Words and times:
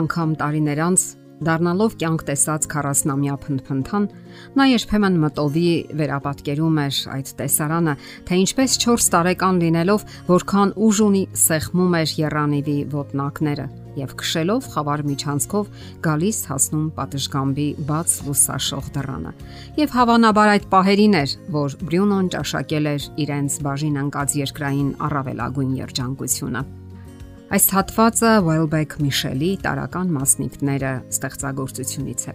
անգամ 0.00 0.34
տարիներ 0.42 0.82
անց 0.86 1.06
Դառնալով 1.36 1.96
կյանք 2.00 2.22
տեսած 2.30 2.66
40-ամյա 2.72 3.34
փնփնթան, 3.42 4.04
նա 4.56 4.66
երբեմն 4.70 5.16
մտովի 5.20 5.64
վերապատկերում 6.00 6.78
էր 6.80 7.00
այդ 7.12 7.32
տեսարանը, 7.40 7.94
թե 8.24 8.38
ինչպես 8.40 8.76
4 8.86 9.08
տարեկան 9.12 9.58
լինելով, 9.66 10.06
որքան 10.32 10.72
ուժ 10.86 11.02
ունի 11.06 11.24
սեղմում 11.42 11.98
էր 12.00 12.14
Երանիվի 12.22 12.78
ոտնակները 12.96 13.66
եւ 13.96 14.14
քշելով 14.20 14.66
խավար 14.72 15.02
միջանցքով 15.08 15.68
գալիս 16.04 16.40
հասնում 16.50 16.88
պատշգամբի 16.96 17.68
բաց 17.88 18.16
լուսաշող 18.26 18.90
դռանը։ 18.96 19.32
Եվ 19.80 19.94
հավանաբար 19.96 20.52
այդ 20.56 20.66
պահերին 20.72 21.20
էր, 21.20 21.36
որ 21.56 21.76
Բրյունոն 21.84 22.32
ճաշակել 22.36 22.90
էր 22.92 23.06
իրենց 23.26 23.60
բաժին 23.68 24.02
անկած 24.04 24.36
երկրային 24.44 24.90
առավելագույն 25.08 25.78
երջանկությունը։ 25.80 26.66
Այս 27.46 27.68
հատվածը 27.70 28.30
Welbeck 28.42 28.96
Michel-ի 28.98 29.52
տարական 29.62 30.08
մասնիկները 30.10 30.88
ստեղծագործությունից 31.14 32.24
է։ 32.26 32.32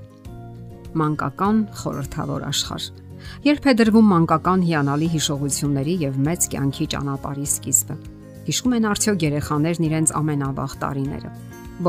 Մանկական 1.02 1.58
խորթավոր 1.82 2.46
աշխարհ։ 2.48 2.86
Երբ 3.44 3.68
է 3.68 3.74
դրվում 3.82 4.08
մանկական 4.08 4.64
հիանալի 4.70 5.10
հիշողությունների 5.12 5.96
եւ 6.06 6.22
մեծ 6.30 6.48
կյանքի 6.56 6.88
ճանապարհի 6.96 7.48
սկիզբը։ 7.52 7.98
Հիշում 8.48 8.76
են 8.80 8.88
արդյոք 8.92 9.26
երեխաներն 9.28 9.88
իրենց 9.92 10.14
ամենավաղ 10.22 10.76
տարիները։ 10.80 11.32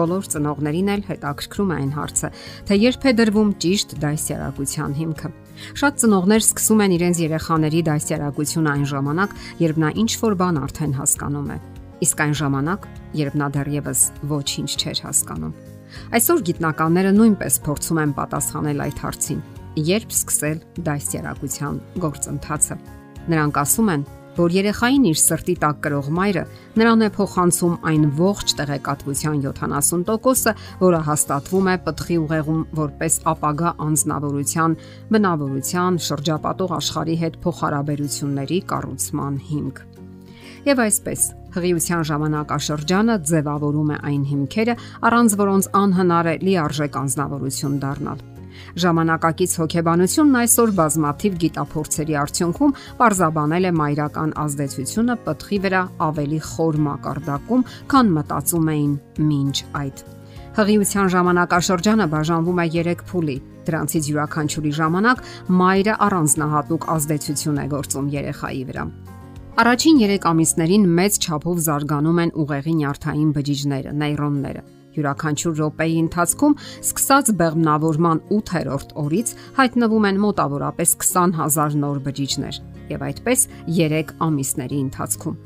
Բոլոր 0.02 0.28
ծնողներին 0.34 0.90
էլ 0.98 1.06
հետաքրքրում 1.12 1.70
է 1.70 1.76
այն 1.78 1.92
հարցը, 1.95 2.30
թե 2.66 2.78
երբ 2.82 3.06
է 3.06 3.12
դրվում 3.23 3.52
ճիշտ 3.62 3.95
դասյարակության 4.02 4.96
հիմքը։ 4.98 5.30
Շատ 5.78 6.02
ծնողներ 6.02 6.42
սկսում 6.42 6.82
են 6.82 6.96
իրենց 6.98 7.23
երեխաների 7.23 7.84
դասյարակությունը 7.92 8.73
այն 8.73 8.88
ժամանակ, 8.96 9.36
երբ 9.62 9.84
նա 9.84 9.92
ինչ 10.02 10.12
որ 10.26 10.38
բան 10.42 10.60
արդեն 10.66 10.98
հասկանում 10.98 11.52
է 11.52 11.59
իսկ 12.06 12.22
այն 12.26 12.34
ժամանակ, 12.42 12.88
երբ 13.22 13.36
նա 13.42 13.48
դեռևս 13.56 14.00
ոչինչ 14.32 14.70
չէր 14.78 15.02
հասկանում։ 15.06 15.52
Այսօր 16.16 16.40
գիտնականները 16.48 17.12
նույնպես 17.18 17.58
փորձում 17.66 18.00
են 18.02 18.16
պատասխանել 18.16 18.82
այդ 18.86 19.04
հարցին. 19.04 19.42
երբ 19.72 20.10
սկսել 20.12 20.58
դասյարակության 20.84 21.76
գործընթացը։ 22.02 22.76
Նրանք 23.32 23.60
ասում 23.62 23.88
են, 23.92 24.02
որ 24.36 24.54
երեխային 24.56 25.06
իր 25.10 25.18
սրտի 25.20 25.54
տակ 25.62 25.80
կրող 25.84 26.06
մայրը 26.16 26.42
նրան 26.80 27.04
է 27.04 27.08
փոխանցում 27.16 27.74
այն 27.90 28.04
ողջ 28.20 28.54
տեղեկատվության 28.60 29.42
70%-ը, 29.45 30.54
որը 30.80 31.00
հաստատվում 31.08 31.68
է 31.73 31.76
պտղի 31.88 32.16
ուղեղում 32.23 32.62
որպես 32.80 33.18
ապագա 33.32 33.74
անznավորության, 33.88 34.78
բնավորության, 35.12 36.00
շրջապատող 36.08 36.76
աշխարհի 36.80 37.18
հետ 37.24 37.40
փոխհարաբերությունների 37.45 38.62
կառուցման 38.73 39.36
հիմք։ 39.52 39.84
Եվ 40.63 40.79
այսպես, 40.79 41.23
հղիության 41.57 42.05
ժամանակաշրջանը 42.07 43.15
ձևավորում 43.27 43.88
է 43.91 43.96
այն 44.09 44.21
հիմքերը, 44.30 44.74
առանց 45.09 45.32
որոնց 45.41 45.66
անհնար 45.74 46.29
է 46.30 46.35
լիարժեք 46.46 46.99
անznավորություն 47.01 47.74
դառնալ։ 47.82 48.21
Ժամանակակից 48.85 49.57
հոգեբանությունն 49.59 50.38
այսօր 50.38 50.73
բազմաթիվ 50.79 51.38
գիտափորձերի 51.43 52.16
արդյունքում 52.23 52.74
parzabanել 53.02 53.66
է 53.66 53.73
մայրական 53.82 54.35
ազդեցությունը 54.43 55.16
պտղի 55.27 55.59
վրա 55.66 55.82
ավելի 56.07 56.41
խոր 56.46 56.79
մակարդակում, 56.87 57.65
քան 57.91 58.13
մտածում 58.23 58.71
էին 58.73 58.93
մինչ 59.32 59.57
այդ։ 59.82 60.04
Հղիության 60.63 61.09
ժամանակաշրջանը 61.16 62.07
բաժանվում 62.13 62.60
է 62.63 62.66
3 62.76 63.02
փուլի։ 63.10 63.37
Դրանցից 63.66 64.10
յուրաքանչյուրի 64.12 64.72
ժամանակ 64.78 65.25
մայրը 65.62 65.97
առանձնահատուկ 66.06 66.87
ազդեցություն 66.99 67.60
է 67.62 67.66
գործում 67.72 68.12
երեխայի 68.21 68.62
վրա։ 68.71 68.87
Առաջին 69.53 69.98
3 70.00 70.22
ամիսներին 70.31 70.84
մեծ 70.97 71.16
չափով 71.28 71.58
զարգանում 71.60 72.20
են 72.22 72.31
ուղեղի 72.41 72.72
նյարդային 72.78 73.32
բջիջները, 73.36 73.90
նեյրոնները։ 74.00 74.62
Յուրաքանչյուր 74.96 75.54
րոպեի 75.58 75.98
ընթացքում, 76.02 76.56
սկսած 76.88 77.30
բեղմնավորման 77.42 78.22
8-րդ 78.32 78.96
օրից, 79.04 79.34
հայտնվում 79.60 80.08
են 80.08 80.22
մոտավորապես 80.24 80.96
20000 81.04 81.78
նոր 81.84 82.00
բջիջներ, 82.08 82.56
եւ 82.96 83.06
այդպես 83.12 83.46
3 83.76 84.16
ամիսների 84.32 84.82
ընթացքում։ 84.88 85.38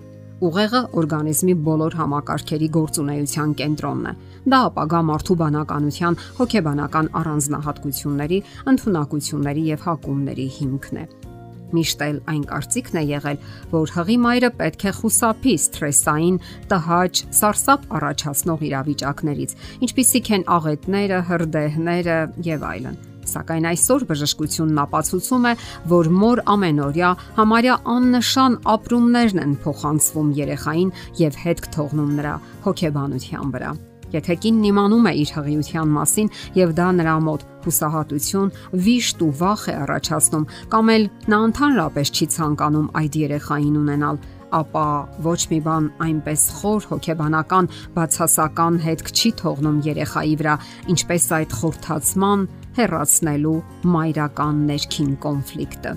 Ուղեղը 0.47 0.81
օրգանիզմի 1.03 1.55
բոլոր 1.67 1.95
համակարգերի 1.99 2.69
գործունեության 2.79 3.55
կենտրոնն 3.59 4.11
է։ 4.11 4.17
Դա 4.55 4.59
ապագա 4.71 5.01
մարդու 5.11 5.37
բանականության, 5.43 6.19
հոգեբանական 6.39 7.15
առանձնահատկությունների, 7.23 8.45
ընտունակությունների 8.77 9.71
եւ 9.75 9.89
հակումների 9.91 10.53
հիմքն 10.61 11.03
է։ 11.03 11.26
Միշտ 11.75 12.05
էլ 12.07 12.21
այն 12.31 12.45
կարծիքն 12.51 13.01
է 13.01 13.05
եղել, 13.11 13.41
որ 13.73 13.93
հղի 13.97 14.17
մայրը 14.27 14.51
պետք 14.61 14.87
է 14.87 14.93
խուսափի 15.01 15.55
սթրեսային, 15.65 16.39
տհաճ, 16.71 17.25
սարսափ 17.41 17.91
առաջացնող 17.99 18.65
իրավիճակներից, 18.71 19.57
ինչպիսիք 19.89 20.33
են 20.37 20.47
աղետները, 20.57 21.21
հրդեհները 21.33 22.19
եւ 22.47 22.71
այլն։ 22.71 23.05
Սակայն 23.27 23.65
այսօր 23.73 24.05
բժշկությունն 24.07 24.79
ապացուցում 24.85 25.49
է, 25.51 25.53
որ 25.91 26.11
մոր 26.21 26.43
ամենօրյա 26.55 27.11
համարյա 27.41 27.79
աննշան 27.97 28.57
ապրումներն 28.77 29.43
են 29.43 29.59
փոխանցվում 29.67 30.31
երեխային 30.39 30.95
եւ 31.25 31.43
հետք 31.43 31.69
թողնում 31.77 32.17
նրա 32.21 32.39
հոգեբանության 32.71 33.55
վրա։ 33.57 33.77
Եթե 34.15 34.37
կինն 34.43 34.67
իմանում 34.71 35.07
է 35.11 35.13
իր 35.23 35.31
հղիության 35.37 35.93
մասին 35.97 36.29
եւ 36.57 36.73
դա 36.79 36.89
նրա 37.01 37.17
մոտ 37.27 37.45
հուսահատություն, 37.67 38.53
վիշտ 38.87 39.25
ու 39.27 39.33
վախ 39.41 39.63
է 39.67 39.75
առաջացնում, 39.83 40.49
կամ 40.73 40.93
էլ 40.95 41.07
նա 41.33 41.39
ընդհանրապես 41.51 42.13
չի 42.15 42.27
ցանկանում 42.37 42.89
այդ 43.03 43.19
երեխային 43.27 43.79
ունենալ, 43.83 44.21
ապա 44.55 44.87
ոչ 45.27 45.41
մի 45.51 45.59
բան 45.67 45.87
այնպես 46.07 46.43
խոր 46.61 46.87
հոգեբանական 46.93 47.71
բացասական 47.97 48.79
հետք 48.87 49.11
չի 49.11 49.31
թողնում 49.43 49.81
երեխայի 49.91 50.35
վրա, 50.41 50.55
ինչպես 50.95 51.29
այդ 51.41 51.57
խորթացման 51.61 52.47
հեռացնելու 52.79 53.57
մայրական 53.97 54.63
ներքին 54.71 55.13
կոնֆլիկտը։ 55.27 55.95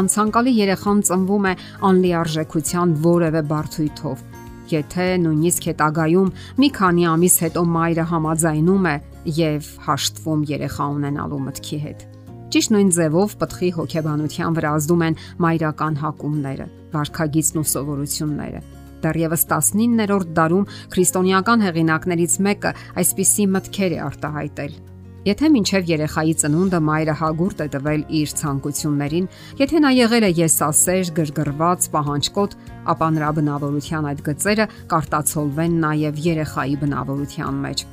Անցանկալի 0.00 0.52
երեխան 0.54 1.00
ծնվում 1.08 1.46
է 1.50 1.54
անլիարժեքության 1.90 2.92
որևէ 3.10 3.42
բարդույթով 3.50 4.29
Եթե 4.70 5.06
նույնիսկ 5.24 5.66
հետագայում 5.70 6.28
մի 6.62 6.68
քանի 6.76 7.06
ամիս 7.10 7.36
հետո 7.44 7.62
մայրը 7.74 8.04
համաձայնում 8.10 8.84
է 8.90 8.94
եւ 9.40 9.70
հաշտվում 9.86 10.44
երեխա 10.50 10.86
ունենալու 10.96 11.40
մտքի 11.46 11.78
հետ։ 11.84 12.04
Ճիշտ 12.50 12.74
նույն 12.74 12.92
ձևով 12.96 13.34
պտղի 13.40 13.70
հոգեբանության 13.78 14.58
վրա 14.58 14.74
ազդում 14.80 15.02
են 15.06 15.18
մայրական 15.46 15.98
հակումները, 16.02 16.68
վարքագիծն 16.94 17.60
ու 17.62 17.66
սովորությունները։ 17.72 18.62
Դեռևս 19.00 19.46
19-րդ 19.54 20.36
դարում 20.38 20.68
քրիստոնեական 20.94 21.66
հեղինակներից 21.66 22.38
մեկը 22.50 22.76
այսպիսի 23.00 23.50
մտքեր 23.56 23.96
է 23.96 24.00
արտահայտել 24.10 24.78
Եթե 25.20 25.48
մինչև 25.52 25.88
երեխայի 25.90 26.30
ծնունդը 26.40 26.78
մայրը 26.80 27.14
հագուրտ 27.20 27.58
է 27.60 27.64
տվել 27.74 28.04
իր 28.20 28.30
ցանկություններին, 28.40 29.26
եթե 29.60 29.82
նա 29.84 29.90
եղել 29.92 30.24
է 30.24 30.30
եսասեր, 30.38 31.10
գրգռված, 31.18 31.88
պահանջկոտ, 31.92 32.56
ապա 32.94 33.08
նրա 33.16 33.28
բնավորության 33.36 34.08
այդ 34.10 34.22
գծերը 34.30 34.66
կարտացոլվեն 34.94 35.76
նաև 35.84 36.22
երեխայի 36.24 36.80
բնավորության 36.80 37.60
մեջ։ 37.66 37.84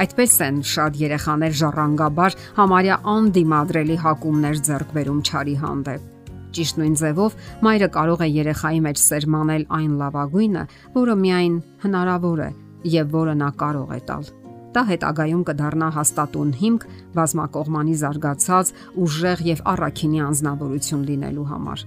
Այդպես 0.00 0.38
են 0.48 0.64
շատ 0.72 0.98
երեխաներ 1.04 1.54
ժառանգաբար 1.60 2.38
համարյա 2.56 2.98
անդիմադրելի 3.12 4.00
հակումներ 4.08 4.64
ձեռք 4.70 4.96
բերում 4.96 5.22
ճարի 5.28 5.56
հանդեպ։ 5.60 6.34
Ճիշտ 6.56 6.80
նույն 6.80 6.98
ձևով 7.04 7.38
մայրը 7.68 7.92
կարող 8.00 8.24
է 8.24 8.32
երեխայի 8.40 8.84
մեջ 8.88 9.04
սերմանել 9.04 9.68
այն 9.76 9.94
լավագույնը, 10.00 10.66
որը 10.96 11.20
միայն 11.28 11.62
հնարավոր 11.84 12.44
է 12.48 12.52
եւ 12.96 13.16
որը 13.20 13.40
նա 13.44 13.56
կարող 13.60 13.98
է 14.00 14.04
տալ 14.08 14.30
Դա 14.70 14.82
հետագայում 14.86 15.40
կդառնա 15.48 15.88
հաստատուն 15.96 16.50
հիմք 16.60 16.84
բազմակողմանի 17.16 17.94
զարգացած 18.02 18.68
ուժեղ 19.04 19.42
եւ 19.48 19.62
առաքինի 19.72 20.20
անznավորություն 20.26 21.02
լինելու 21.10 21.46
համար։ 21.50 21.82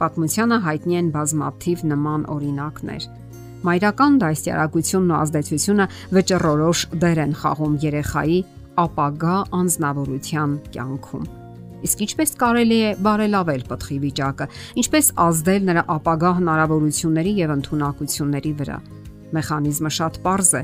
Պատմությանը 0.00 0.58
հայտնի 0.66 0.96
են 1.02 1.10
բազմաթիվ 1.16 1.84
նման 1.92 2.24
օրինակներ։ 2.32 3.04
Մայրական 3.62 4.16
դաստիարակությունն 4.22 5.12
ու 5.12 5.18
ազդեցությունը 5.22 5.86
վճռորոշ 6.16 6.80
դեր 7.04 7.22
են 7.22 7.36
խաղում 7.42 7.76
երեխայի 7.84 8.40
ապագա 8.82 9.36
անznավորության 9.60 10.58
կյանքում։ 10.72 11.30
Իսկ 11.82 12.02
ինչպես 12.06 12.34
կարելի 12.40 12.78
է 12.82 12.90
բարելավել 13.04 13.62
պտղի 13.68 13.96
վիճակը, 14.02 14.46
ինչպես 14.82 15.06
ազդել 15.22 15.64
նրա 15.68 15.82
ապագա 15.94 16.30
հնարավորությունների 16.38 17.32
եւ 17.42 17.54
ընտունակությունների 17.58 18.52
վրա։ 18.62 18.76
Մեխանիզմը 19.36 19.92
շատ 19.98 20.18
པարզ 20.22 20.52
է 20.58 20.62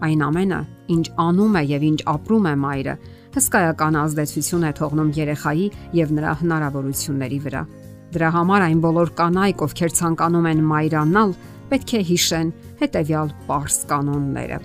Այն 0.00 0.22
ամենը, 0.24 0.58
ինչ 0.94 1.06
անում 1.20 1.56
է 1.60 1.62
եւ 1.70 1.82
ինչ 1.90 2.00
ապրում 2.08 2.46
է 2.48 2.54
մայրը, 2.64 2.94
հսկայական 3.34 3.98
ազդեցություն 4.00 4.64
է 4.64 4.72
թողնում 4.80 5.10
երեխայի 5.18 5.66
եւ 5.98 6.14
նրա 6.16 6.32
հնարավորությունների 6.40 7.40
վրա։ 7.44 7.62
Դրա 8.10 8.30
համար 8.36 8.64
այն 8.66 8.80
բոլոր 8.84 9.12
կանայք, 9.20 9.64
ովքեր 9.66 9.92
ցանկանում 10.00 10.48
են 10.50 10.62
մայրանալ, 10.70 11.34
պետք 11.70 11.92
է 11.94 12.00
հիշեն 12.10 12.48
հետեւյալ 12.80 13.32
པարս 13.44 13.76
կանոնները։ 13.92 14.58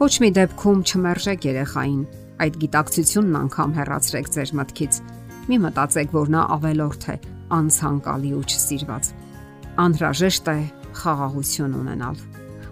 Ոչ 0.00 0.12
մի 0.22 0.30
դեպքում 0.38 0.80
չմերժեք 0.88 1.46
երեխային։ 1.50 2.00
Այդ 2.40 2.54
գիտակցությունն 2.62 3.38
անգամ 3.42 3.76
հեռացրեք 3.76 4.32
ձեր 4.38 4.54
մտքից։ 4.62 5.02
Մի 5.50 5.60
մտածեք, 5.66 6.16
որ 6.16 6.32
նա 6.32 6.46
ավելորդ 6.56 7.08
է, 7.10 7.16
անցանկալի 7.58 8.34
ու 8.38 8.44
չսիրված։ 8.48 9.14
Անհրաժեշտ 9.84 10.52
է 10.54 10.58
խաղաղություն 11.00 11.80
ունենալ 11.84 12.29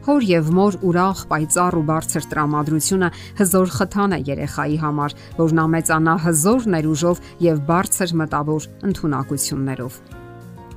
Հոր 0.08 0.24
եւ 0.24 0.46
մոր 0.56 0.76
ուրախ, 0.88 1.18
պայծառ 1.28 1.74
ու 1.76 1.82
բարձր 1.84 2.26
տրամադրությունը 2.32 3.08
հզոր 3.38 3.72
խթան 3.74 4.14
է 4.16 4.18
երեխայի 4.24 4.76
համար, 4.80 5.14
որ 5.36 5.50
նա 5.58 5.64
մեծանա 5.74 6.14
հզոր 6.24 6.68
ներուժով 6.72 7.18
եւ 7.44 7.58
բարձր 7.68 8.14
մտավոր 8.20 8.68
ընտունակություններով։ 8.88 9.98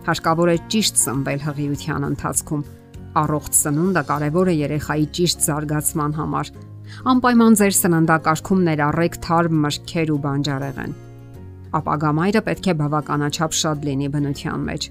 Հարկավոր 0.09 0.51
է 0.51 0.55
ճիշտ 0.73 0.99
սնվել 0.99 1.45
հղիության 1.47 2.07
ընթացքում։ 2.09 2.65
Առողջ 3.21 3.55
սնունդը 3.61 4.03
կարևոր 4.11 4.51
է 4.51 4.55
երեխայի 4.59 5.07
ճիշտ 5.15 5.45
զարգացման 5.47 6.15
համար։ 6.19 6.51
Անպայման 7.11 7.55
ձեր 7.61 7.77
սննդակարգում 7.79 8.65
ներառեք 8.67 9.15
թարմ 9.23 9.55
մրգեր 9.63 10.11
ու 10.11 10.19
բանջարեղեն։ 10.27 10.97
Ապագա 11.79 12.11
մայրը 12.19 12.41
պետք 12.51 12.67
է 12.67 12.75
բավականաչափ 12.83 13.55
շատ 13.61 13.87
լինի 13.87 14.11
բնության 14.11 14.67
մեջ։ 14.67 14.89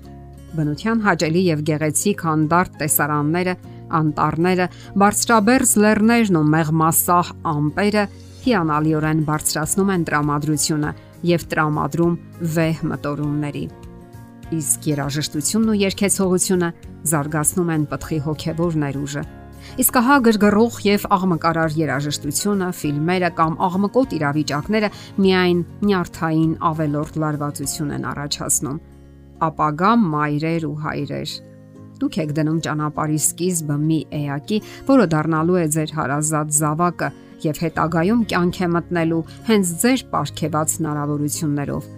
Բնության 0.50 1.02
հաճելի 1.04 1.42
եւ 1.46 1.60
գեղեցիկ 1.68 2.24
հանդարտ 2.26 2.78
տեսարանները 2.80 3.54
անտառները, 3.98 4.66
բարձրաբերձ 5.02 5.72
լեռներն 5.84 6.40
ու 6.40 6.46
մեղմասահ 6.54 7.32
ամպերը 7.50 8.04
հիանալիորեն 8.44 9.24
բարձրացնում 9.28 9.92
են 9.94 10.06
տրամադրությունը 10.08 10.92
եւ 11.30 11.44
տրամադրում 11.50 12.14
վեհ 12.54 12.78
մտորումների։ 12.90 13.64
Իսկ 14.50 14.86
երաժշտությունն 14.90 15.70
ու 15.70 15.80
երգեցողությունը 15.80 16.70
զարգացնում 17.10 17.68
են 17.74 17.84
պտղի 17.90 18.18
հոգեվոր 18.24 18.78
ներուժը։ 18.84 19.22
Իսկ 19.80 19.98
ահա 20.00 20.16
գրգռող 20.26 20.78
եւ 20.86 21.04
աղմկարար 21.14 21.76
երաժշտությունը, 21.78 22.70
ֆիլմերը 22.80 23.30
կամ 23.38 23.58
աղմկոտ 23.68 24.14
իրավիճակները 24.16 24.90
միայն 25.20 25.60
նյարդային 25.84 26.54
ավելորդ 26.70 27.20
լարվածություն 27.22 27.94
են 28.00 28.08
առաջացնում։ 28.10 28.80
Ապագա 29.50 29.92
մայրեր 30.10 30.66
ու 30.70 30.76
հայրեր 30.86 31.36
Դուք 32.00 32.16
եք 32.20 32.30
դնում 32.36 32.60
ճանապարհի 32.64 33.18
սկիզբը 33.20 33.76
մի 33.80 33.98
էակի, 34.16 34.58
որը 34.88 35.06
դառնալու 35.14 35.58
է 35.60 35.64
ձեր 35.74 35.90
հարազատ 35.98 36.54
զավակը 36.56 37.08
եւ 37.44 37.60
հետագայում 37.64 38.22
կյանք 38.30 38.60
է 38.60 38.68
մտնելու 38.76 39.20
հենց 39.50 39.72
ձեր 39.82 40.00
ապարքեված 40.06 40.74
հնարավորություններով, 40.80 41.90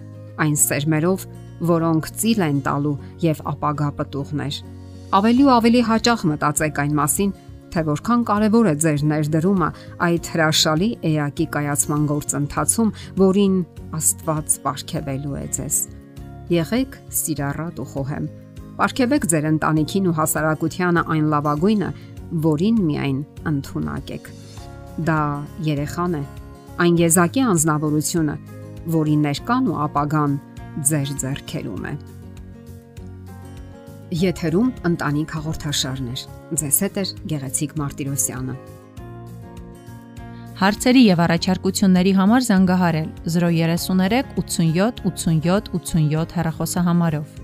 այն 0.43 0.55
սերմերով, 0.63 1.25
որոնք 1.71 2.11
ծիլ 2.19 2.43
են 2.47 2.59
տալու 2.67 2.93
եւ 3.23 3.41
ապագա 3.53 3.89
պտուղներ։ 3.99 4.59
Ավելի 5.13 5.43
ու 5.47 5.53
ավելի 5.53 5.81
հաճախ 5.87 6.27
մտածեք 6.33 6.79
այն 6.83 6.93
մասին, 6.99 7.33
թե 7.73 7.81
որքան 7.89 8.23
կարևոր 8.29 8.69
է 8.69 8.75
ձեր 8.83 9.03
ներդրումը 9.13 9.69
այդ 10.07 10.29
հրաշալի 10.33 10.89
էակի 11.09 11.47
կայացման 11.55 12.03
գործընթացում, 12.11 12.93
որին 13.23 13.57
Աստված 13.97 14.55
ապարգևելու 14.59 15.35
է 15.39 15.45
ձեզ։ 15.57 15.81
Եղեք 16.53 16.97
սիրառատ 17.23 17.81
ու 17.81 17.91
խոհեմ 17.93 18.25
Պարգևեք 18.73 19.25
ձեր 19.29 19.45
ընտանիքին 19.51 20.07
ու 20.09 20.15
հասարակությանը 20.17 21.01
այն 21.13 21.25
լավագույնը, 21.33 21.89
որին 22.45 22.79
միայն 22.87 23.19
ընդունակ 23.51 24.13
եք։ 24.15 24.29
Դա 25.09 25.19
երեխան 25.67 26.15
է, 26.17 26.23
այն 26.81 26.97
եզակի 27.03 27.43
անznավորությունը, 27.53 28.35
որի 28.97 29.15
ներկան 29.27 29.69
ու 29.69 29.77
ապագան 29.85 30.33
ձեր 30.89 31.13
ձեռքերում 31.21 31.85
է։ 31.85 31.93
Եթերում 34.23 34.73
ընտանիք 34.89 35.35
հաղորդաշարներ։ 35.37 36.25
Ձեզ 36.61 36.77
հետ 36.85 36.97
է 36.97 37.05
Գեղեցիկ 37.33 37.77
Մարտիրոսյանը։ 37.81 38.57
Հարցերի 40.63 41.01
եւ 41.03 41.21
առաջարկությունների 41.23 42.11
համար 42.17 42.45
զանգահարել 42.49 43.07
033 43.37 44.35
87 44.41 45.01
87 45.13 45.73
87 45.77 46.37
հեռախոսահամարով։ 46.37 47.42